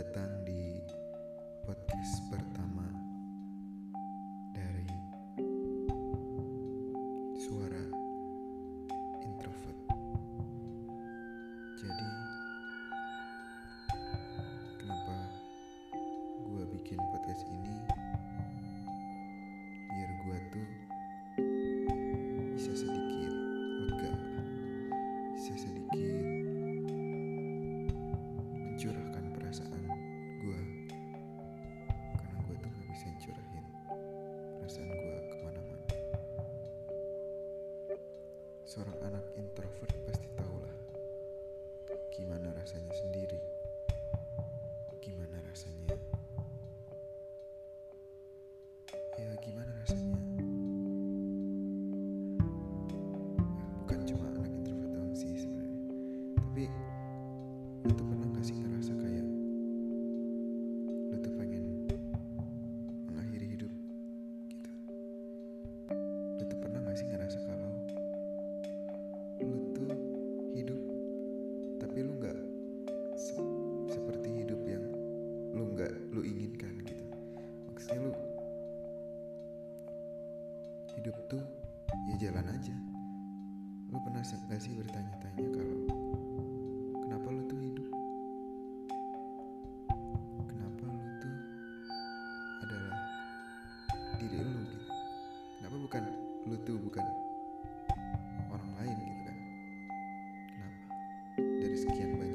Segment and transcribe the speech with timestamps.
[0.00, 0.39] karagatan
[38.70, 40.70] Seorang anak introvert pasti tahulah
[42.14, 43.42] gimana rasanya sendiri.
[45.02, 45.98] Gimana rasanya?
[49.18, 50.22] Ya gimana rasanya?
[50.38, 50.46] Ya,
[53.82, 55.82] bukan cuma anak introvert doang sih sebenarnya.
[56.38, 56.62] Tapi
[57.90, 59.19] tuh pernah gak sih ngerasa kayak
[81.00, 81.40] hidup tuh
[82.12, 82.76] ya jalan aja.
[83.88, 85.80] Lu pernah gak sih bertanya-tanya kalau
[87.00, 87.88] kenapa lu tuh hidup?
[90.44, 91.36] Kenapa lu tuh
[92.68, 93.00] adalah
[94.20, 94.78] diri lu gitu.
[95.56, 96.02] Kenapa bukan
[96.44, 97.06] lu tuh bukan
[98.52, 99.36] orang lain gitu kan.
[100.52, 100.84] Kenapa?
[101.40, 102.29] Dari sekian banyaknya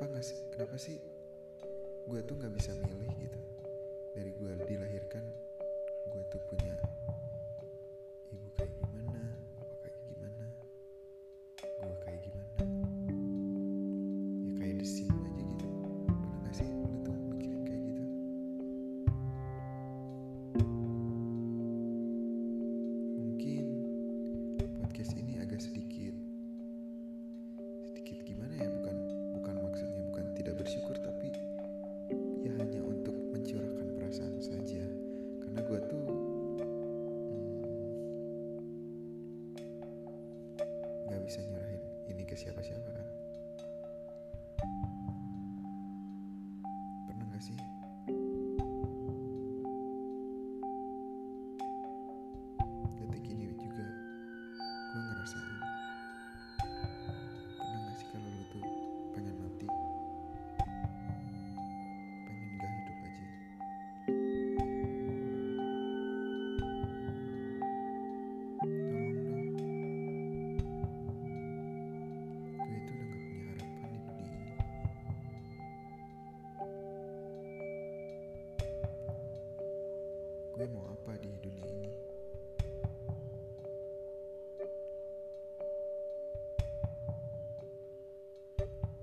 [0.00, 0.40] kenapa nggak sih?
[0.48, 0.96] Kenapa sih
[2.08, 3.40] gue tuh nggak bisa milih gitu?
[4.16, 5.20] Dari gue dilahirkan
[6.08, 6.72] gue tuh punya
[30.70, 31.34] bersyukur tapi
[32.46, 34.78] ya hanya untuk mencurahkan perasaan saja.
[35.42, 36.62] Karena gue tuh hmm,
[41.10, 42.99] nggak bisa nyerahin ini ke siapa-siapa
[80.60, 81.88] gue mau apa di dunia ini?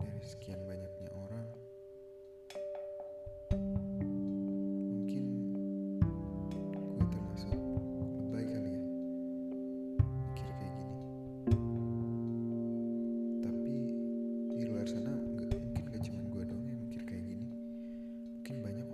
[0.00, 1.44] Dari sekian banyaknya orang
[4.88, 5.24] mungkin
[6.72, 7.60] gue termasuk
[8.16, 8.80] lebay kali ya
[10.24, 10.96] mikir kayak gini.
[13.44, 13.76] Tapi
[14.56, 15.52] di luar sana mungkin
[15.84, 17.52] gak cuma gue doang yang mikir kayak gini.
[18.40, 18.88] Mungkin banyak